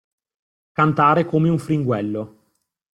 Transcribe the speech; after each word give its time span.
Cantare 0.71 1.25
come 1.27 1.49
un 1.49 1.59
fringuello. 1.59 2.43